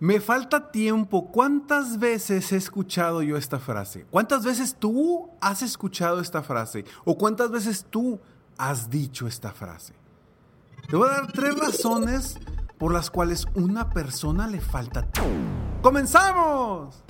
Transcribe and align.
Me 0.00 0.18
falta 0.18 0.72
tiempo. 0.72 1.30
¿Cuántas 1.30 1.98
veces 1.98 2.52
he 2.52 2.56
escuchado 2.56 3.20
yo 3.20 3.36
esta 3.36 3.58
frase? 3.58 4.06
¿Cuántas 4.10 4.46
veces 4.46 4.74
tú 4.78 5.28
has 5.42 5.60
escuchado 5.60 6.20
esta 6.20 6.42
frase? 6.42 6.86
¿O 7.04 7.18
cuántas 7.18 7.50
veces 7.50 7.84
tú 7.90 8.18
has 8.56 8.88
dicho 8.88 9.26
esta 9.26 9.52
frase? 9.52 9.92
Te 10.88 10.96
voy 10.96 11.06
a 11.06 11.12
dar 11.12 11.32
tres 11.32 11.54
razones 11.54 12.38
por 12.78 12.94
las 12.94 13.10
cuales 13.10 13.44
una 13.54 13.90
persona 13.90 14.46
le 14.46 14.62
falta 14.62 15.02
tiempo. 15.02 15.82
¡Comenzamos! 15.82 17.04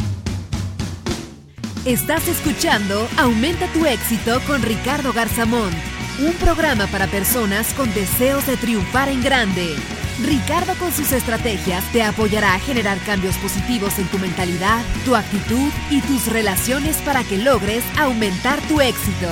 Estás 1.84 2.26
escuchando 2.26 3.06
Aumenta 3.18 3.72
tu 3.72 3.86
éxito 3.86 4.40
con 4.48 4.62
Ricardo 4.62 5.12
Garzamón, 5.12 5.70
un 6.18 6.32
programa 6.34 6.88
para 6.88 7.06
personas 7.06 7.72
con 7.72 7.88
deseos 7.94 8.44
de 8.48 8.56
triunfar 8.56 9.08
en 9.08 9.22
grande. 9.22 9.76
Ricardo 10.22 10.74
con 10.78 10.92
sus 10.92 11.12
estrategias 11.12 11.82
te 11.92 12.02
apoyará 12.02 12.54
a 12.54 12.58
generar 12.58 12.98
cambios 13.04 13.36
positivos 13.38 13.98
en 13.98 14.06
tu 14.08 14.18
mentalidad, 14.18 14.84
tu 15.04 15.16
actitud 15.16 15.70
y 15.90 16.00
tus 16.02 16.30
relaciones 16.30 16.98
para 16.98 17.24
que 17.24 17.38
logres 17.38 17.82
aumentar 17.98 18.60
tu 18.68 18.80
éxito. 18.80 19.28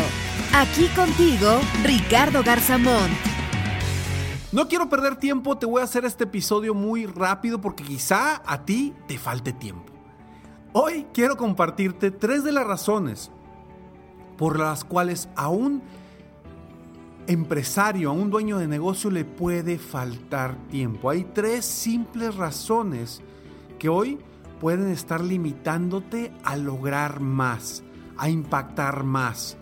Aquí 0.54 0.86
contigo, 0.96 1.60
Ricardo 1.84 2.42
Garzamón. 2.42 3.10
No 4.50 4.66
quiero 4.66 4.88
perder 4.88 5.16
tiempo, 5.16 5.58
te 5.58 5.66
voy 5.66 5.82
a 5.82 5.84
hacer 5.84 6.06
este 6.06 6.24
episodio 6.24 6.72
muy 6.72 7.04
rápido 7.04 7.60
porque 7.60 7.84
quizá 7.84 8.40
a 8.46 8.64
ti 8.64 8.94
te 9.06 9.18
falte 9.18 9.52
tiempo. 9.52 9.92
Hoy 10.72 11.06
quiero 11.12 11.36
compartirte 11.36 12.10
tres 12.10 12.44
de 12.44 12.52
las 12.52 12.66
razones 12.66 13.30
por 14.38 14.58
las 14.58 14.84
cuales 14.84 15.28
aún 15.36 15.82
empresario, 17.28 18.08
a 18.08 18.12
un 18.14 18.30
dueño 18.30 18.58
de 18.58 18.66
negocio 18.66 19.10
le 19.10 19.26
puede 19.26 19.78
faltar 19.78 20.56
tiempo. 20.70 21.10
Hay 21.10 21.24
tres 21.24 21.66
simples 21.66 22.34
razones 22.34 23.20
que 23.78 23.90
hoy 23.90 24.18
pueden 24.60 24.88
estar 24.88 25.20
limitándote 25.22 26.32
a 26.42 26.56
lograr 26.56 27.20
más, 27.20 27.84
a 28.16 28.30
impactar 28.30 29.04
más, 29.04 29.58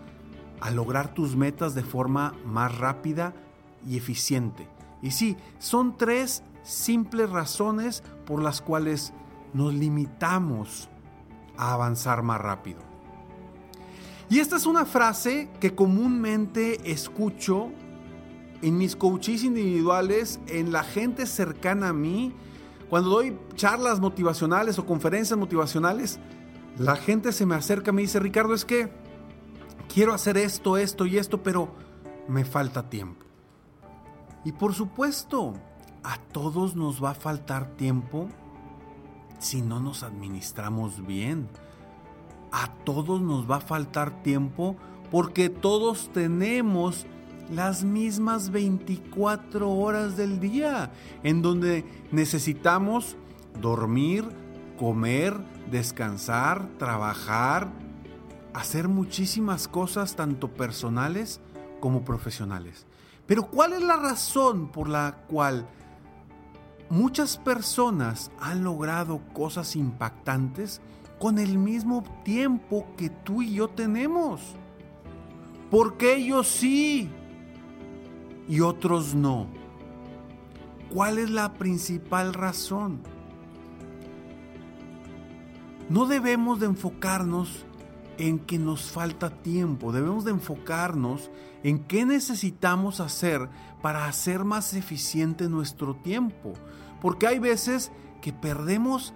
a 0.60 0.70
lograr 0.70 1.12
tus 1.12 1.34
metas 1.34 1.74
de 1.74 1.82
forma 1.82 2.34
más 2.44 2.78
rápida 2.78 3.34
y 3.84 3.96
eficiente. 3.96 4.68
Y 5.02 5.10
sí, 5.10 5.36
son 5.58 5.96
tres 5.96 6.44
simples 6.62 7.28
razones 7.30 8.04
por 8.26 8.40
las 8.40 8.60
cuales 8.60 9.12
nos 9.54 9.74
limitamos 9.74 10.88
a 11.56 11.72
avanzar 11.72 12.22
más 12.22 12.40
rápido. 12.40 12.85
Y 14.28 14.40
esta 14.40 14.56
es 14.56 14.66
una 14.66 14.84
frase 14.84 15.48
que 15.60 15.74
comúnmente 15.74 16.90
escucho 16.90 17.70
en 18.62 18.76
mis 18.76 18.96
coaches 18.96 19.44
individuales, 19.44 20.40
en 20.48 20.72
la 20.72 20.82
gente 20.82 21.26
cercana 21.26 21.90
a 21.90 21.92
mí, 21.92 22.32
cuando 22.90 23.10
doy 23.10 23.38
charlas 23.54 24.00
motivacionales 24.00 24.78
o 24.78 24.86
conferencias 24.86 25.38
motivacionales, 25.38 26.18
la 26.78 26.96
gente 26.96 27.32
se 27.32 27.46
me 27.46 27.54
acerca 27.54 27.90
y 27.90 27.94
me 27.94 28.02
dice, 28.02 28.18
Ricardo, 28.18 28.54
es 28.54 28.64
que 28.64 28.88
quiero 29.92 30.12
hacer 30.12 30.36
esto, 30.36 30.76
esto 30.76 31.06
y 31.06 31.18
esto, 31.18 31.42
pero 31.42 31.74
me 32.28 32.44
falta 32.44 32.88
tiempo. 32.88 33.24
Y 34.44 34.52
por 34.52 34.74
supuesto, 34.74 35.54
a 36.02 36.18
todos 36.32 36.76
nos 36.76 37.02
va 37.02 37.10
a 37.10 37.14
faltar 37.14 37.76
tiempo 37.76 38.28
si 39.38 39.62
no 39.62 39.80
nos 39.80 40.02
administramos 40.02 41.04
bien 41.06 41.48
a 42.56 42.68
todos 42.84 43.20
nos 43.20 43.48
va 43.48 43.56
a 43.56 43.60
faltar 43.60 44.22
tiempo 44.22 44.76
porque 45.10 45.50
todos 45.50 46.10
tenemos 46.14 47.04
las 47.50 47.84
mismas 47.84 48.50
24 48.50 49.70
horas 49.70 50.16
del 50.16 50.40
día 50.40 50.90
en 51.22 51.42
donde 51.42 51.84
necesitamos 52.12 53.18
dormir, 53.60 54.24
comer, 54.78 55.36
descansar, 55.70 56.66
trabajar, 56.78 57.68
hacer 58.54 58.88
muchísimas 58.88 59.68
cosas 59.68 60.16
tanto 60.16 60.48
personales 60.48 61.42
como 61.78 62.06
profesionales. 62.06 62.86
Pero 63.26 63.50
¿cuál 63.50 63.74
es 63.74 63.82
la 63.82 63.96
razón 63.96 64.68
por 64.68 64.88
la 64.88 65.24
cual 65.28 65.68
muchas 66.88 67.36
personas 67.36 68.30
han 68.40 68.64
logrado 68.64 69.20
cosas 69.34 69.76
impactantes 69.76 70.80
con 71.18 71.38
el 71.38 71.58
mismo 71.58 72.04
tiempo 72.24 72.86
que 72.96 73.10
tú 73.10 73.42
y 73.42 73.54
yo 73.54 73.68
tenemos. 73.68 74.40
Porque 75.70 76.16
ellos 76.16 76.46
sí 76.46 77.10
y 78.48 78.60
otros 78.60 79.14
no? 79.14 79.48
¿Cuál 80.92 81.18
es 81.18 81.30
la 81.30 81.54
principal 81.54 82.32
razón? 82.32 83.00
No 85.88 86.06
debemos 86.06 86.60
de 86.60 86.66
enfocarnos 86.66 87.64
en 88.18 88.38
que 88.38 88.58
nos 88.58 88.90
falta 88.90 89.30
tiempo, 89.30 89.92
debemos 89.92 90.24
de 90.24 90.30
enfocarnos 90.30 91.30
en 91.62 91.80
qué 91.80 92.06
necesitamos 92.06 93.00
hacer 93.00 93.48
para 93.82 94.06
hacer 94.06 94.44
más 94.44 94.74
eficiente 94.74 95.48
nuestro 95.48 95.94
tiempo. 95.94 96.54
Porque 97.00 97.26
hay 97.26 97.38
veces 97.38 97.92
que 98.22 98.32
perdemos 98.32 99.12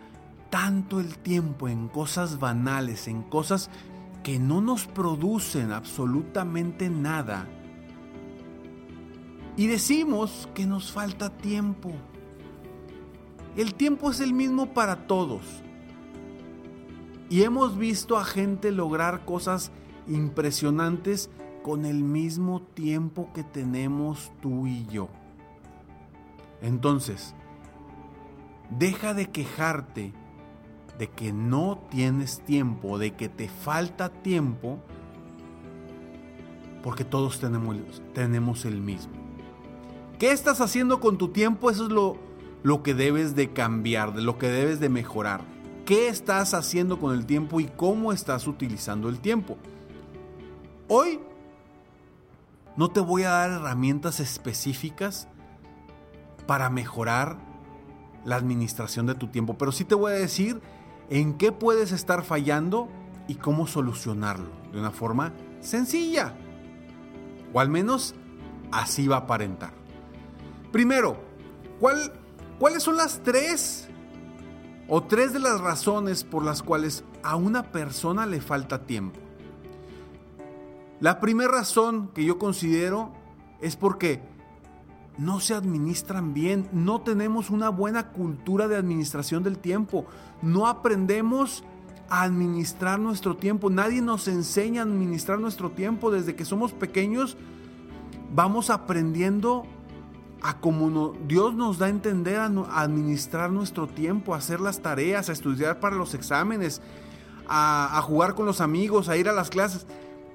tanto 0.50 1.00
el 1.00 1.16
tiempo 1.16 1.68
en 1.68 1.88
cosas 1.88 2.38
banales, 2.38 3.08
en 3.08 3.22
cosas 3.22 3.70
que 4.22 4.38
no 4.38 4.60
nos 4.60 4.86
producen 4.86 5.72
absolutamente 5.72 6.90
nada. 6.90 7.46
Y 9.56 9.66
decimos 9.66 10.48
que 10.54 10.66
nos 10.66 10.92
falta 10.92 11.30
tiempo. 11.30 11.92
El 13.56 13.74
tiempo 13.74 14.10
es 14.10 14.20
el 14.20 14.32
mismo 14.32 14.74
para 14.74 15.06
todos. 15.06 15.42
Y 17.28 17.42
hemos 17.42 17.78
visto 17.78 18.18
a 18.18 18.24
gente 18.24 18.72
lograr 18.72 19.24
cosas 19.24 19.70
impresionantes 20.08 21.30
con 21.62 21.84
el 21.84 22.02
mismo 22.02 22.62
tiempo 22.62 23.30
que 23.32 23.44
tenemos 23.44 24.32
tú 24.40 24.66
y 24.66 24.86
yo. 24.86 25.08
Entonces, 26.62 27.34
deja 28.70 29.14
de 29.14 29.30
quejarte 29.30 30.12
de 31.00 31.08
que 31.08 31.32
no 31.32 31.82
tienes 31.90 32.40
tiempo, 32.40 32.98
de 32.98 33.14
que 33.14 33.30
te 33.30 33.48
falta 33.48 34.10
tiempo, 34.10 34.78
porque 36.82 37.06
todos 37.06 37.40
tenemos, 37.40 37.78
tenemos 38.12 38.66
el 38.66 38.82
mismo. 38.82 39.14
¿Qué 40.18 40.30
estás 40.30 40.60
haciendo 40.60 41.00
con 41.00 41.16
tu 41.16 41.28
tiempo? 41.28 41.70
Eso 41.70 41.84
es 41.86 41.90
lo, 41.90 42.18
lo 42.62 42.82
que 42.82 42.92
debes 42.92 43.34
de 43.34 43.50
cambiar, 43.50 44.12
de 44.12 44.20
lo 44.20 44.36
que 44.36 44.50
debes 44.50 44.78
de 44.78 44.90
mejorar. 44.90 45.40
¿Qué 45.86 46.08
estás 46.08 46.52
haciendo 46.52 47.00
con 47.00 47.14
el 47.14 47.24
tiempo 47.24 47.60
y 47.60 47.64
cómo 47.64 48.12
estás 48.12 48.46
utilizando 48.46 49.08
el 49.08 49.20
tiempo? 49.20 49.56
Hoy 50.86 51.18
no 52.76 52.90
te 52.90 53.00
voy 53.00 53.22
a 53.22 53.30
dar 53.30 53.52
herramientas 53.52 54.20
específicas 54.20 55.28
para 56.46 56.68
mejorar 56.68 57.38
la 58.26 58.36
administración 58.36 59.06
de 59.06 59.14
tu 59.14 59.28
tiempo, 59.28 59.56
pero 59.56 59.72
sí 59.72 59.86
te 59.86 59.94
voy 59.94 60.12
a 60.12 60.16
decir 60.16 60.60
en 61.10 61.34
qué 61.34 61.52
puedes 61.52 61.92
estar 61.92 62.24
fallando 62.24 62.88
y 63.28 63.34
cómo 63.34 63.66
solucionarlo 63.66 64.48
de 64.72 64.80
una 64.80 64.90
forma 64.90 65.32
sencilla. 65.60 66.34
O 67.52 67.60
al 67.60 67.68
menos 67.68 68.14
así 68.72 69.06
va 69.06 69.16
a 69.16 69.20
aparentar. 69.20 69.72
Primero, 70.72 71.18
¿cuáles 72.58 72.82
son 72.82 72.96
las 72.96 73.20
tres 73.22 73.90
o 74.92 75.04
tres 75.04 75.32
de 75.32 75.38
las 75.38 75.60
razones 75.60 76.24
por 76.24 76.44
las 76.44 76.64
cuales 76.64 77.04
a 77.22 77.36
una 77.36 77.70
persona 77.70 78.26
le 78.26 78.40
falta 78.40 78.86
tiempo. 78.86 79.20
La 80.98 81.20
primera 81.20 81.50
razón 81.50 82.08
que 82.08 82.24
yo 82.24 82.38
considero 82.38 83.12
es 83.60 83.76
porque 83.76 84.20
no 85.18 85.40
se 85.40 85.54
administran 85.54 86.34
bien, 86.34 86.68
no 86.72 87.00
tenemos 87.00 87.50
una 87.50 87.68
buena 87.68 88.08
cultura 88.08 88.68
de 88.68 88.76
administración 88.76 89.42
del 89.42 89.58
tiempo, 89.58 90.06
no 90.42 90.66
aprendemos 90.66 91.64
a 92.08 92.22
administrar 92.22 92.98
nuestro 92.98 93.36
tiempo, 93.36 93.70
nadie 93.70 94.02
nos 94.02 94.28
enseña 94.28 94.82
a 94.82 94.84
administrar 94.84 95.38
nuestro 95.38 95.70
tiempo 95.70 96.10
desde 96.10 96.34
que 96.34 96.44
somos 96.44 96.72
pequeños, 96.72 97.36
vamos 98.34 98.70
aprendiendo 98.70 99.64
a 100.42 100.58
como 100.58 101.14
Dios 101.26 101.54
nos 101.54 101.78
da 101.78 101.86
a 101.86 101.90
entender 101.90 102.36
a, 102.36 102.46
administrar 102.80 103.50
nuestro 103.50 103.86
tiempo, 103.86 104.34
a 104.34 104.38
hacer 104.38 104.60
las 104.60 104.80
tareas, 104.80 105.28
a 105.28 105.32
estudiar 105.32 105.80
para 105.80 105.96
los 105.96 106.14
exámenes, 106.14 106.80
a, 107.46 107.98
a 107.98 108.02
jugar 108.02 108.34
con 108.34 108.46
los 108.46 108.60
amigos, 108.60 109.08
a 109.08 109.16
ir 109.16 109.28
a 109.28 109.32
las 109.32 109.50
clases. 109.50 109.86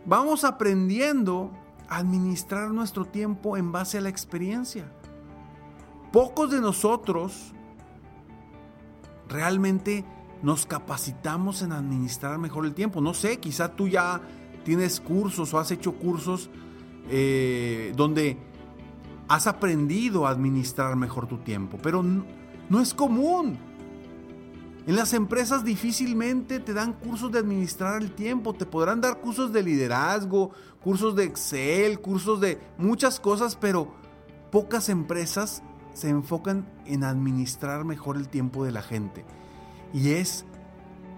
Vamos 0.05 0.43
aprendiendo 0.43 1.51
administrar 1.89 2.71
nuestro 2.71 3.05
tiempo 3.05 3.57
en 3.57 3.71
base 3.71 3.97
a 3.97 4.01
la 4.01 4.09
experiencia. 4.09 4.91
Pocos 6.11 6.51
de 6.51 6.61
nosotros 6.61 7.53
realmente 9.27 10.05
nos 10.41 10.65
capacitamos 10.65 11.61
en 11.61 11.71
administrar 11.71 12.37
mejor 12.37 12.65
el 12.65 12.73
tiempo. 12.73 13.01
No 13.01 13.13
sé, 13.13 13.39
quizá 13.39 13.75
tú 13.75 13.87
ya 13.87 14.21
tienes 14.63 14.99
cursos 14.99 15.53
o 15.53 15.59
has 15.59 15.71
hecho 15.71 15.93
cursos 15.93 16.49
eh, 17.09 17.93
donde 17.95 18.37
has 19.27 19.47
aprendido 19.47 20.27
a 20.27 20.31
administrar 20.31 20.95
mejor 20.95 21.27
tu 21.27 21.37
tiempo, 21.37 21.77
pero 21.81 22.03
no, 22.03 22.79
es 22.79 22.93
común. 22.93 23.57
En 24.87 24.95
las 24.95 25.13
empresas 25.13 25.63
difícilmente 25.63 26.59
te 26.59 26.73
dan 26.73 26.93
cursos 26.93 27.31
de 27.31 27.39
administrar 27.39 28.01
el 28.01 28.11
tiempo, 28.11 28.53
te 28.53 28.67
podrán 28.67 29.01
dar 29.01 29.19
cursos 29.19 29.51
de 29.51 29.63
liderazgo, 29.63 30.51
cursos 30.83 31.15
de 31.15 31.23
Excel, 31.23 31.99
cursos 31.99 32.39
de 32.39 32.59
muchas 32.77 33.19
cosas, 33.19 33.55
pero 33.55 33.95
pocas 34.51 34.89
empresas 34.89 35.63
se 35.93 36.09
enfocan 36.09 36.67
en 36.85 37.03
administrar 37.03 37.83
mejor 37.83 38.17
el 38.17 38.29
tiempo 38.29 38.63
de 38.63 38.71
la 38.71 38.83
gente. 38.83 39.25
Y 39.91 40.11
es 40.11 40.45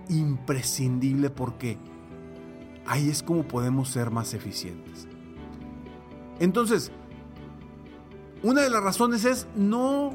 imprescindible 0.07 1.29
porque 1.29 1.77
ahí 2.85 3.09
es 3.09 3.21
como 3.21 3.43
podemos 3.43 3.89
ser 3.89 4.11
más 4.11 4.33
eficientes. 4.33 5.07
Entonces, 6.39 6.91
una 8.43 8.61
de 8.61 8.69
las 8.69 8.81
razones 8.81 9.25
es 9.25 9.45
no 9.57 10.13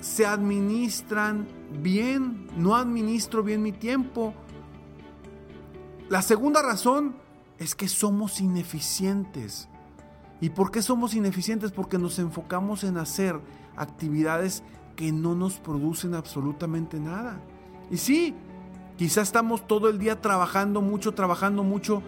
se 0.00 0.24
administran 0.24 1.59
bien, 1.70 2.48
no 2.56 2.76
administro 2.76 3.42
bien 3.42 3.62
mi 3.62 3.72
tiempo. 3.72 4.34
La 6.08 6.22
segunda 6.22 6.62
razón 6.62 7.14
es 7.58 7.74
que 7.74 7.88
somos 7.88 8.40
ineficientes. 8.40 9.68
¿Y 10.40 10.50
por 10.50 10.70
qué 10.70 10.82
somos 10.82 11.14
ineficientes? 11.14 11.70
Porque 11.70 11.98
nos 11.98 12.18
enfocamos 12.18 12.82
en 12.84 12.96
hacer 12.96 13.38
actividades 13.76 14.62
que 14.96 15.12
no 15.12 15.34
nos 15.34 15.58
producen 15.58 16.14
absolutamente 16.14 16.98
nada. 16.98 17.40
Y 17.90 17.98
sí, 17.98 18.34
quizás 18.96 19.28
estamos 19.28 19.66
todo 19.66 19.88
el 19.88 19.98
día 19.98 20.20
trabajando 20.20 20.80
mucho, 20.80 21.12
trabajando 21.12 21.62
mucho, 21.62 22.02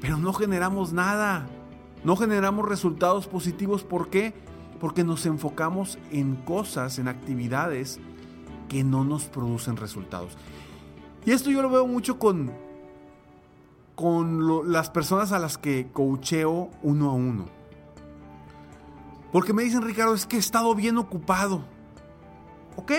pero 0.00 0.16
no 0.16 0.32
generamos 0.32 0.92
nada. 0.92 1.46
No 2.04 2.16
generamos 2.16 2.68
resultados 2.68 3.26
positivos. 3.26 3.84
¿Por 3.84 4.08
qué? 4.08 4.32
Porque 4.80 5.04
nos 5.04 5.26
enfocamos 5.26 5.98
en 6.10 6.36
cosas, 6.36 6.98
en 6.98 7.08
actividades 7.08 8.00
que 8.68 8.84
no 8.84 9.04
nos 9.04 9.24
producen 9.24 9.76
resultados. 9.76 10.36
Y 11.24 11.32
esto 11.32 11.50
yo 11.50 11.62
lo 11.62 11.70
veo 11.70 11.86
mucho 11.86 12.18
con, 12.18 12.52
con 13.94 14.70
las 14.70 14.90
personas 14.90 15.32
a 15.32 15.38
las 15.38 15.58
que 15.58 15.88
coacheo 15.92 16.70
uno 16.82 17.10
a 17.10 17.14
uno. 17.14 17.46
Porque 19.32 19.52
me 19.52 19.62
dicen, 19.62 19.82
Ricardo, 19.82 20.14
es 20.14 20.26
que 20.26 20.36
he 20.36 20.38
estado 20.38 20.74
bien 20.74 20.96
ocupado. 20.96 21.64
Ok, 22.76 22.92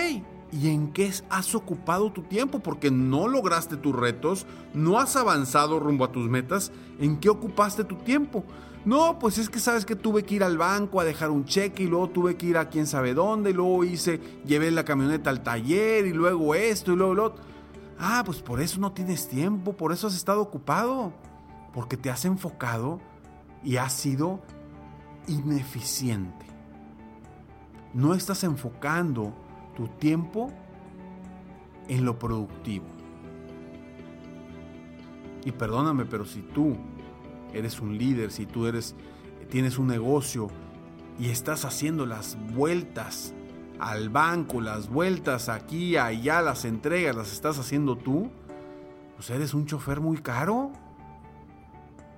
¿y 0.52 0.68
en 0.68 0.92
qué 0.92 1.12
has 1.28 1.54
ocupado 1.54 2.12
tu 2.12 2.22
tiempo? 2.22 2.60
Porque 2.60 2.90
no 2.90 3.28
lograste 3.28 3.76
tus 3.76 3.94
retos, 3.94 4.46
no 4.74 4.98
has 4.98 5.16
avanzado 5.16 5.78
rumbo 5.78 6.04
a 6.04 6.12
tus 6.12 6.28
metas. 6.28 6.72
¿En 6.98 7.18
qué 7.18 7.28
ocupaste 7.28 7.84
tu 7.84 7.96
tiempo? 7.96 8.44
No, 8.84 9.18
pues 9.18 9.36
es 9.36 9.50
que 9.50 9.58
sabes 9.58 9.84
que 9.84 9.94
tuve 9.94 10.22
que 10.24 10.36
ir 10.36 10.44
al 10.44 10.56
banco 10.56 11.00
a 11.00 11.04
dejar 11.04 11.30
un 11.30 11.44
cheque 11.44 11.82
y 11.82 11.86
luego 11.86 12.08
tuve 12.08 12.36
que 12.36 12.46
ir 12.46 12.56
a 12.56 12.70
quién 12.70 12.86
sabe 12.86 13.12
dónde 13.12 13.50
y 13.50 13.52
luego 13.52 13.84
hice, 13.84 14.20
llevé 14.46 14.70
la 14.70 14.84
camioneta 14.84 15.28
al 15.28 15.42
taller 15.42 16.06
y 16.06 16.12
luego 16.12 16.54
esto 16.54 16.92
y 16.92 16.96
luego 16.96 17.14
lo 17.14 17.24
otro. 17.24 17.44
Ah, 17.98 18.22
pues 18.24 18.40
por 18.40 18.60
eso 18.60 18.80
no 18.80 18.92
tienes 18.92 19.28
tiempo, 19.28 19.74
por 19.74 19.92
eso 19.92 20.06
has 20.06 20.16
estado 20.16 20.40
ocupado, 20.40 21.12
porque 21.74 21.98
te 21.98 22.08
has 22.08 22.24
enfocado 22.24 22.98
y 23.62 23.76
has 23.76 23.92
sido 23.92 24.40
ineficiente. 25.26 26.46
No 27.92 28.14
estás 28.14 28.44
enfocando 28.44 29.34
tu 29.80 29.88
tiempo 29.88 30.52
en 31.88 32.04
lo 32.04 32.18
productivo. 32.18 32.84
Y 35.42 35.52
perdóname, 35.52 36.04
pero 36.04 36.26
si 36.26 36.42
tú 36.42 36.76
eres 37.54 37.80
un 37.80 37.96
líder, 37.96 38.30
si 38.30 38.44
tú 38.44 38.66
eres 38.66 38.94
tienes 39.48 39.78
un 39.78 39.86
negocio 39.86 40.48
y 41.18 41.30
estás 41.30 41.64
haciendo 41.64 42.04
las 42.04 42.36
vueltas 42.52 43.32
al 43.78 44.10
banco, 44.10 44.60
las 44.60 44.90
vueltas 44.90 45.48
aquí, 45.48 45.96
allá, 45.96 46.42
las 46.42 46.66
entregas, 46.66 47.16
las 47.16 47.32
estás 47.32 47.58
haciendo 47.58 47.96
tú, 47.96 48.30
pues 49.16 49.30
eres 49.30 49.54
un 49.54 49.64
chofer 49.64 50.02
muy 50.02 50.18
caro. 50.18 50.72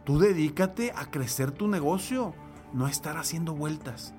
Tú 0.04 0.18
dedícate 0.18 0.92
a 0.96 1.12
crecer 1.12 1.52
tu 1.52 1.68
negocio, 1.68 2.34
no 2.72 2.86
a 2.86 2.90
estar 2.90 3.18
haciendo 3.18 3.54
vueltas. 3.54 4.14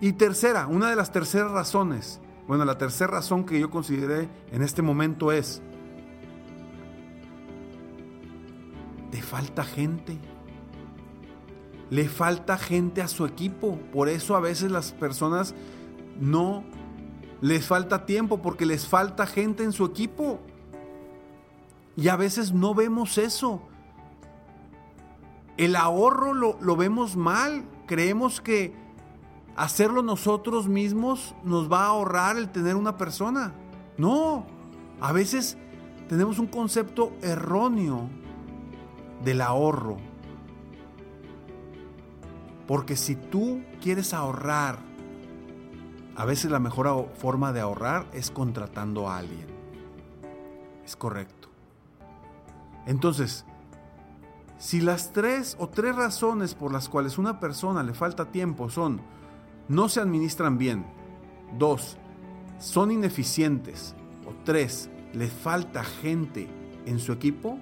Y 0.00 0.12
tercera, 0.12 0.68
una 0.68 0.88
de 0.88 0.94
las 0.94 1.10
terceras 1.10 1.50
razones, 1.50 2.20
bueno, 2.46 2.64
la 2.64 2.76
tercera 2.76 3.10
razón 3.10 3.44
que 3.44 3.58
yo 3.58 3.70
consideré 3.70 4.28
en 4.52 4.62
este 4.62 4.82
momento 4.82 5.32
es, 5.32 5.62
le 9.10 9.22
falta 9.22 9.64
gente. 9.64 10.18
Le 11.88 12.08
falta 12.08 12.58
gente 12.58 13.00
a 13.00 13.08
su 13.08 13.24
equipo. 13.24 13.78
Por 13.92 14.08
eso 14.08 14.36
a 14.36 14.40
veces 14.40 14.70
las 14.70 14.92
personas 14.92 15.54
no 16.20 16.64
les 17.40 17.66
falta 17.66 18.06
tiempo 18.06 18.42
porque 18.42 18.66
les 18.66 18.86
falta 18.86 19.26
gente 19.26 19.64
en 19.64 19.72
su 19.72 19.84
equipo. 19.84 20.40
Y 21.96 22.08
a 22.08 22.16
veces 22.16 22.52
no 22.52 22.74
vemos 22.74 23.16
eso. 23.16 23.62
El 25.56 25.76
ahorro 25.76 26.34
lo, 26.34 26.58
lo, 26.60 26.76
vemos 26.76 27.16
mal. 27.16 27.64
Creemos 27.86 28.40
que 28.40 28.74
hacerlo 29.56 30.02
nosotros 30.02 30.68
mismos 30.68 31.34
nos 31.44 31.70
va 31.70 31.84
a 31.84 31.88
ahorrar 31.88 32.36
el 32.36 32.50
tener 32.50 32.76
una 32.76 32.96
persona. 32.96 33.52
No. 33.96 34.46
A 35.00 35.12
veces 35.12 35.56
tenemos 36.08 36.38
un 36.38 36.46
concepto 36.46 37.12
erróneo 37.22 38.08
del 39.22 39.40
ahorro. 39.40 39.96
Porque 42.66 42.96
si 42.96 43.14
tú 43.14 43.62
quieres 43.80 44.14
ahorrar, 44.14 44.78
a 46.16 46.24
veces 46.24 46.50
la 46.50 46.60
mejor 46.60 47.10
forma 47.16 47.52
de 47.52 47.60
ahorrar 47.60 48.06
es 48.12 48.30
contratando 48.30 49.08
a 49.08 49.18
alguien. 49.18 49.46
Es 50.84 50.96
correcto. 50.96 51.48
Entonces, 52.86 53.44
si 54.58 54.80
las 54.80 55.12
tres 55.12 55.56
o 55.58 55.68
tres 55.68 55.96
razones 55.96 56.54
por 56.54 56.72
las 56.72 56.88
cuales 56.88 57.18
una 57.18 57.40
persona 57.40 57.82
le 57.82 57.94
falta 57.94 58.30
tiempo 58.30 58.70
son 58.70 59.00
no 59.68 59.88
se 59.88 60.00
administran 60.00 60.58
bien, 60.58 60.84
dos, 61.58 61.96
son 62.58 62.90
ineficientes. 62.90 63.94
O 64.26 64.32
tres, 64.44 64.90
le 65.12 65.28
falta 65.28 65.84
gente 65.84 66.48
en 66.86 66.98
su 66.98 67.12
equipo, 67.12 67.58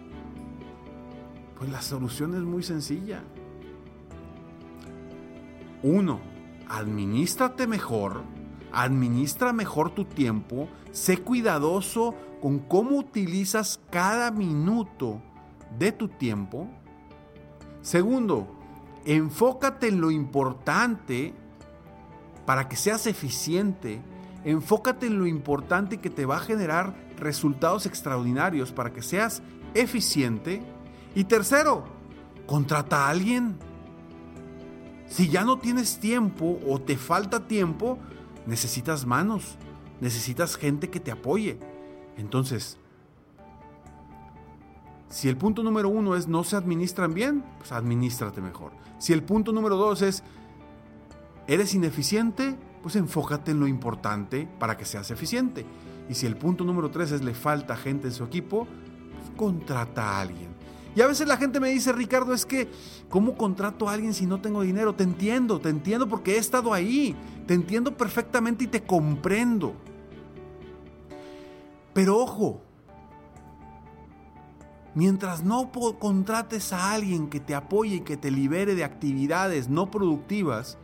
pues 1.59 1.71
la 1.71 1.83
solución 1.83 2.35
es 2.35 2.43
muy 2.43 2.63
sencilla. 2.63 3.23
Uno, 5.83 6.21
administrate 6.69 7.67
mejor, 7.67 8.23
administra 8.73 9.53
mejor 9.53 9.91
tu 9.91 10.05
tiempo, 10.05 10.69
sé 10.93 11.19
cuidadoso 11.19 12.15
con 12.41 12.61
cómo 12.61 12.97
utilizas 12.97 13.81
cada 13.91 14.31
minuto 14.31 15.21
de 15.79 15.93
tu 15.93 16.09
tiempo. 16.09 16.69
Segundo, 17.81 18.49
enfócate 19.05 19.89
en 19.89 20.01
lo 20.01 20.11
importante 20.11 21.35
para 22.47 22.69
que 22.69 22.77
seas 22.77 23.07
eficiente. 23.07 24.01
Enfócate 24.45 25.07
en 25.07 25.19
lo 25.19 25.27
importante 25.27 25.99
que 25.99 26.11
te 26.11 26.27
va 26.27 26.37
a 26.37 26.41
generar 26.41 26.95
resultados 27.17 27.87
extraordinarios 27.87 28.73
para 28.73 28.93
que 28.93 29.03
seas 29.03 29.43
eficiente. 29.75 30.63
Y 31.15 31.25
tercero, 31.25 31.85
contrata 32.47 33.07
a 33.07 33.11
alguien. 33.11 33.57
Si 35.07 35.29
ya 35.29 35.45
no 35.45 35.59
tienes 35.59 35.99
tiempo 35.99 36.59
o 36.67 36.81
te 36.81 36.97
falta 36.97 37.47
tiempo, 37.47 37.99
necesitas 38.47 39.07
manos. 39.07 39.59
necesitas 40.01 40.57
gente 40.57 40.91
que 40.91 40.99
te 40.99 41.13
apoye. 41.13 41.61
Entonces, 42.17 42.77
si 45.09 45.29
el 45.29 45.37
punto 45.37 45.63
número 45.63 45.89
uno 45.89 46.17
es 46.17 46.27
no 46.27 46.43
se 46.43 46.57
administran 46.57 47.15
bien, 47.15 47.45
pues 47.59 47.71
administrate 47.71 48.41
mejor. 48.41 48.73
Si 48.99 49.13
el 49.13 49.23
punto 49.23 49.53
número 49.53 49.77
dos 49.77 50.03
es 50.03 50.25
eres 51.47 51.75
ineficiente, 51.75 52.57
pues 52.83 52.97
enfócate 52.97 53.53
en 53.53 53.61
lo 53.61 53.67
importante 53.67 54.49
para 54.59 54.77
que 54.77 54.85
seas 54.85 55.11
eficiente. 55.11 55.65
Y 56.09 56.15
si 56.15 56.27
el 56.27 56.37
punto 56.37 56.65
número 56.65 56.91
tres 56.91 57.13
es 57.13 57.23
le 57.23 57.35
falta 57.35 57.77
gente 57.77 58.09
en 58.09 58.13
su 58.13 58.25
equipo, 58.25 58.67
pues 58.67 59.31
contrata 59.37 60.03
a 60.03 60.21
alguien. 60.21 60.53
Y 60.95 61.01
a 61.01 61.07
veces 61.07 61.27
la 61.27 61.39
gente 61.39 61.59
me 61.59 61.71
dice, 61.71 61.93
Ricardo, 61.93 62.35
es 62.35 62.45
que, 62.45 62.69
¿cómo 63.09 63.35
contrato 63.37 63.89
a 63.89 63.93
alguien 63.93 64.13
si 64.13 64.27
no 64.27 64.41
tengo 64.41 64.61
dinero? 64.61 64.95
Te 64.95 65.05
entiendo, 65.05 65.59
te 65.59 65.71
entiendo 65.71 66.07
porque 66.07 66.35
he 66.35 66.39
estado 66.39 66.75
ahí, 66.75 67.17
te 67.47 67.55
entiendo 67.55 67.97
perfectamente 67.97 68.65
y 68.65 68.67
te 68.67 68.83
comprendo. 68.83 69.75
Pero 71.95 72.19
ojo, 72.19 72.61
mientras 74.95 75.43
no 75.43 75.71
contrates 75.99 76.73
a 76.75 76.93
alguien 76.93 77.29
que 77.29 77.41
te 77.41 77.55
apoye 77.55 77.97
y 77.97 78.01
que 78.01 78.19
te 78.19 78.31
libere 78.31 78.75
de 78.75 78.85
actividades 78.85 79.71
no 79.71 79.91
productivas, 79.91 80.77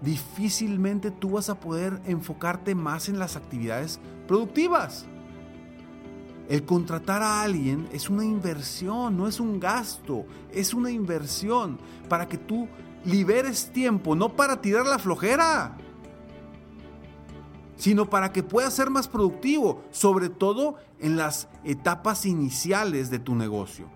difícilmente 0.00 1.10
tú 1.10 1.30
vas 1.30 1.50
a 1.50 1.60
poder 1.60 2.00
enfocarte 2.06 2.74
más 2.74 3.08
en 3.08 3.18
las 3.18 3.36
actividades 3.36 4.00
productivas. 4.26 5.06
El 6.48 6.64
contratar 6.64 7.22
a 7.22 7.42
alguien 7.42 7.88
es 7.92 8.10
una 8.10 8.24
inversión, 8.24 9.16
no 9.16 9.28
es 9.28 9.38
un 9.38 9.60
gasto, 9.60 10.26
es 10.52 10.74
una 10.74 10.90
inversión 10.90 11.78
para 12.08 12.26
que 12.26 12.38
tú 12.38 12.68
liberes 13.04 13.70
tiempo, 13.72 14.16
no 14.16 14.34
para 14.34 14.60
tirar 14.60 14.84
la 14.84 14.98
flojera, 14.98 15.76
sino 17.76 18.10
para 18.10 18.32
que 18.32 18.42
puedas 18.42 18.74
ser 18.74 18.90
más 18.90 19.08
productivo, 19.08 19.84
sobre 19.90 20.28
todo 20.28 20.74
en 20.98 21.16
las 21.16 21.48
etapas 21.64 22.26
iniciales 22.26 23.10
de 23.10 23.20
tu 23.20 23.34
negocio. 23.34 23.86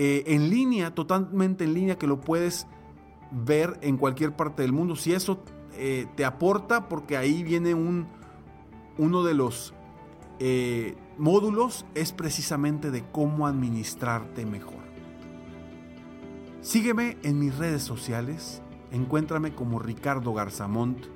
eh, 0.00 0.22
en 0.32 0.48
línea, 0.48 0.94
totalmente 0.94 1.64
en 1.64 1.74
línea, 1.74 1.98
que 1.98 2.06
lo 2.06 2.20
puedes 2.20 2.68
ver 3.32 3.80
en 3.82 3.96
cualquier 3.96 4.36
parte 4.36 4.62
del 4.62 4.72
mundo. 4.72 4.94
Si 4.94 5.12
eso 5.12 5.42
eh, 5.74 6.06
te 6.14 6.24
aporta, 6.24 6.88
porque 6.88 7.16
ahí 7.16 7.42
viene 7.42 7.74
un, 7.74 8.06
uno 8.96 9.24
de 9.24 9.34
los 9.34 9.74
eh, 10.38 10.94
módulos, 11.18 11.84
es 11.96 12.12
precisamente 12.12 12.92
de 12.92 13.10
cómo 13.10 13.48
administrarte 13.48 14.46
mejor. 14.46 14.84
Sígueme 16.60 17.16
en 17.24 17.40
mis 17.40 17.58
redes 17.58 17.82
sociales, 17.82 18.62
encuéntrame 18.92 19.52
como 19.52 19.80
Ricardo 19.80 20.32
Garzamont 20.32 21.06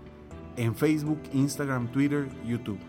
en 0.57 0.75
Facebook, 0.75 1.21
Instagram, 1.33 1.87
Twitter, 1.93 2.29
YouTube. 2.45 2.81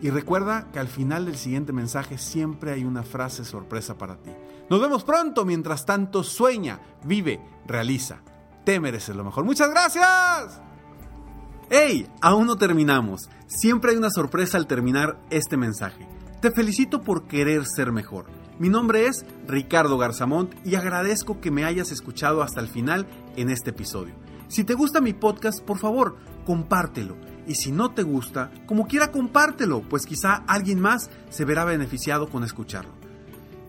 Y 0.00 0.10
recuerda 0.10 0.70
que 0.72 0.78
al 0.78 0.88
final 0.88 1.26
del 1.26 1.36
siguiente 1.36 1.72
mensaje 1.72 2.18
siempre 2.18 2.72
hay 2.72 2.84
una 2.84 3.02
frase 3.02 3.44
sorpresa 3.44 3.98
para 3.98 4.16
ti. 4.16 4.30
Nos 4.70 4.80
vemos 4.80 5.02
pronto, 5.02 5.44
mientras 5.44 5.84
tanto 5.84 6.22
sueña, 6.22 6.80
vive, 7.04 7.40
realiza. 7.66 8.20
Te 8.64 8.80
mereces 8.80 9.16
lo 9.16 9.24
mejor. 9.24 9.44
Muchas 9.44 9.70
gracias. 9.70 10.60
¡Hey! 11.70 12.08
Aún 12.20 12.46
no 12.46 12.56
terminamos. 12.56 13.28
Siempre 13.46 13.92
hay 13.92 13.96
una 13.96 14.10
sorpresa 14.10 14.56
al 14.56 14.66
terminar 14.66 15.18
este 15.30 15.56
mensaje. 15.56 16.06
Te 16.40 16.50
felicito 16.50 17.02
por 17.02 17.26
querer 17.26 17.66
ser 17.66 17.92
mejor. 17.92 18.26
Mi 18.58 18.68
nombre 18.68 19.06
es 19.06 19.24
Ricardo 19.46 19.98
Garzamont 19.98 20.54
y 20.66 20.76
agradezco 20.76 21.40
que 21.40 21.50
me 21.50 21.64
hayas 21.64 21.90
escuchado 21.90 22.42
hasta 22.42 22.60
el 22.60 22.68
final 22.68 23.06
en 23.36 23.50
este 23.50 23.70
episodio. 23.70 24.14
Si 24.48 24.64
te 24.64 24.74
gusta 24.74 25.00
mi 25.00 25.12
podcast, 25.12 25.62
por 25.62 25.78
favor, 25.78 26.16
compártelo. 26.46 27.16
Y 27.48 27.54
si 27.54 27.72
no 27.72 27.90
te 27.92 28.02
gusta, 28.02 28.52
como 28.66 28.86
quiera 28.86 29.10
compártelo, 29.10 29.80
pues 29.80 30.04
quizá 30.04 30.44
alguien 30.46 30.78
más 30.78 31.10
se 31.30 31.46
verá 31.46 31.64
beneficiado 31.64 32.28
con 32.28 32.44
escucharlo. 32.44 32.92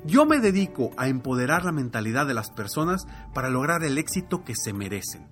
Yo 0.05 0.25
me 0.25 0.39
dedico 0.39 0.91
a 0.97 1.07
empoderar 1.07 1.63
la 1.63 1.71
mentalidad 1.71 2.27
de 2.27 2.33
las 2.33 2.51
personas 2.51 3.07
para 3.33 3.49
lograr 3.49 3.83
el 3.83 3.97
éxito 3.97 4.43
que 4.43 4.55
se 4.55 4.73
merecen. 4.73 5.27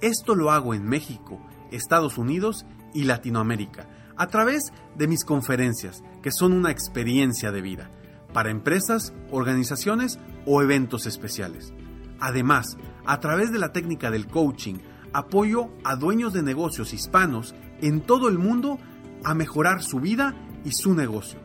Esto 0.00 0.34
lo 0.34 0.50
hago 0.50 0.72
en 0.74 0.84
México, 0.84 1.46
Estados 1.70 2.16
Unidos 2.16 2.64
y 2.94 3.04
Latinoamérica, 3.04 3.86
a 4.16 4.28
través 4.28 4.72
de 4.96 5.06
mis 5.06 5.24
conferencias, 5.24 6.02
que 6.22 6.32
son 6.32 6.52
una 6.54 6.70
experiencia 6.70 7.52
de 7.52 7.60
vida 7.60 7.90
para 8.32 8.50
empresas, 8.50 9.12
organizaciones 9.30 10.18
o 10.46 10.62
eventos 10.62 11.06
especiales. 11.06 11.72
Además, 12.18 12.76
a 13.04 13.20
través 13.20 13.52
de 13.52 13.58
la 13.58 13.72
técnica 13.72 14.10
del 14.10 14.26
coaching, 14.26 14.76
apoyo 15.12 15.70
a 15.84 15.96
dueños 15.96 16.32
de 16.32 16.42
negocios 16.42 16.92
hispanos 16.92 17.54
en 17.82 18.00
todo 18.00 18.28
el 18.28 18.38
mundo 18.38 18.78
a 19.24 19.34
mejorar 19.34 19.82
su 19.82 20.00
vida 20.00 20.34
y 20.64 20.72
su 20.72 20.94
negocio. 20.94 21.38